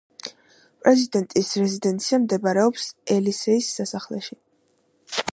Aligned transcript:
პრეზიდენტის 0.85 1.49
რეზიდენცია 1.63 2.19
მდებარეობს 2.23 2.87
ელისეის 3.17 3.69
სასახლეში. 3.81 4.39